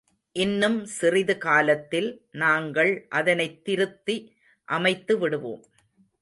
[0.35, 2.25] இன்னும் சிறிது காலத்தில்
[2.31, 4.35] நாங்கள் அதனைத் திருத்தி
[4.63, 5.63] அமைத்து விடுவோம்.